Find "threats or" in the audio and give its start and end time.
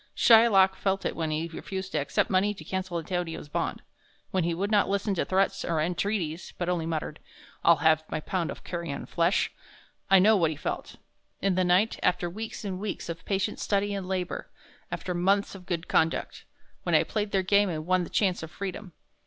5.25-5.79